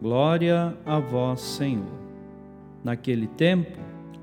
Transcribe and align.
Glória 0.00 0.76
a 0.86 1.00
vós, 1.00 1.40
Senhor. 1.40 1.98
Naquele 2.84 3.26
tempo, 3.26 3.76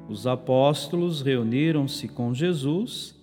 os 0.08 0.26
apóstolos 0.26 1.22
reuniram-se 1.22 2.08
com 2.08 2.34
Jesus 2.34 3.14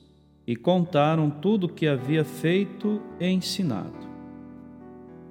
e 0.46 0.54
contaram 0.54 1.30
tudo 1.30 1.64
o 1.64 1.68
que 1.68 1.86
havia 1.86 2.24
feito 2.24 3.00
e 3.18 3.26
ensinado. 3.26 4.06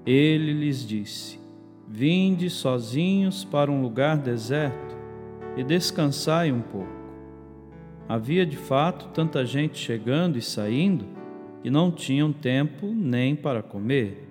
Ele 0.03 0.51
lhes 0.51 0.83
disse: 0.83 1.39
Vinde 1.87 2.49
sozinhos 2.49 3.43
para 3.45 3.69
um 3.69 3.83
lugar 3.83 4.17
deserto 4.17 4.97
e 5.55 5.63
descansai 5.63 6.51
um 6.51 6.61
pouco. 6.61 7.01
Havia 8.09 8.47
de 8.47 8.57
fato 8.57 9.09
tanta 9.13 9.45
gente 9.45 9.77
chegando 9.77 10.39
e 10.39 10.41
saindo 10.41 11.05
que 11.61 11.69
não 11.69 11.91
tinham 11.91 12.33
tempo 12.33 12.87
nem 12.87 13.35
para 13.35 13.61
comer. 13.61 14.30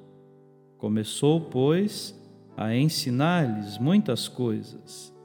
Começou, 0.81 1.39
pois, 1.39 2.19
a 2.57 2.75
ensinar-lhes 2.75 3.77
muitas 3.77 4.27
coisas. 4.27 5.15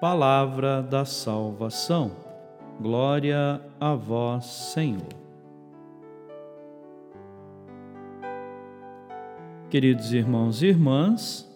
Palavra 0.00 0.80
da 0.80 1.04
salvação. 1.04 2.12
Glória 2.80 3.60
a 3.78 3.94
vós, 3.94 4.46
Senhor. 4.46 5.12
Queridos 9.68 10.14
irmãos 10.14 10.62
e 10.62 10.68
irmãs, 10.68 11.46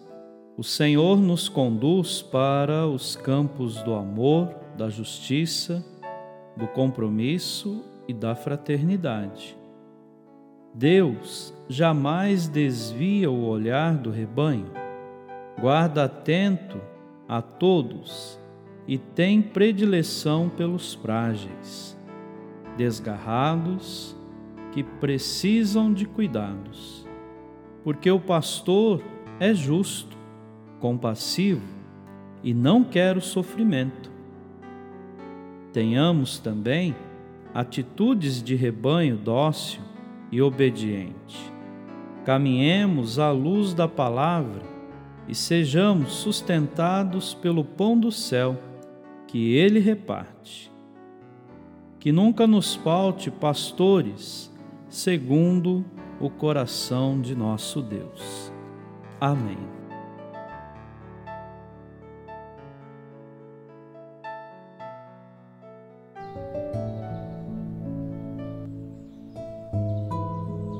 o 0.55 0.63
Senhor 0.63 1.17
nos 1.17 1.49
conduz 1.49 2.21
para 2.21 2.85
os 2.85 3.15
campos 3.15 3.81
do 3.81 3.95
amor, 3.95 4.53
da 4.77 4.87
justiça, 4.87 5.83
do 6.55 6.67
compromisso 6.67 7.83
e 8.07 8.13
da 8.13 8.35
fraternidade. 8.35 9.57
Deus 10.73 11.53
jamais 11.67 12.47
desvia 12.47 13.29
o 13.29 13.45
olhar 13.45 13.95
do 13.95 14.11
rebanho, 14.11 14.71
guarda 15.59 16.05
atento 16.05 16.79
a 17.27 17.41
todos 17.41 18.39
e 18.87 18.97
tem 18.97 19.41
predileção 19.41 20.49
pelos 20.49 20.93
frágeis, 20.93 21.97
desgarrados, 22.77 24.15
que 24.71 24.83
precisam 24.83 25.91
de 25.91 26.05
cuidados. 26.05 27.05
Porque 27.83 28.09
o 28.11 28.19
pastor 28.19 29.01
é 29.39 29.53
justo, 29.53 30.15
compassivo 30.79 31.65
e 32.43 32.53
não 32.53 32.83
quer 32.83 33.17
o 33.17 33.21
sofrimento. 33.21 34.11
Tenhamos 35.73 36.37
também 36.37 36.95
atitudes 37.53 38.41
de 38.41 38.55
rebanho 38.55 39.17
dócil 39.17 39.81
e 40.31 40.41
obediente. 40.41 41.53
Caminhemos 42.25 43.19
à 43.19 43.31
luz 43.31 43.73
da 43.73 43.87
palavra 43.87 44.61
e 45.27 45.35
sejamos 45.35 46.13
sustentados 46.13 47.33
pelo 47.33 47.63
pão 47.63 47.99
do 47.99 48.11
céu 48.11 48.57
que 49.27 49.55
ele 49.55 49.79
reparte. 49.79 50.71
Que 51.99 52.11
nunca 52.11 52.47
nos 52.47 52.75
falte 52.75 53.29
pastores 53.29 54.53
segundo 54.89 55.85
o 56.19 56.29
coração 56.29 57.19
de 57.19 57.35
nosso 57.35 57.81
Deus. 57.81 58.51
Amém. 59.19 59.86